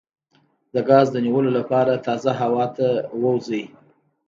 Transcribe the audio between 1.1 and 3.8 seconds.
د نیولو لپاره تازه هوا ته ووځئ